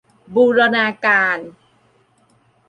[0.35, 1.37] บูรณาการ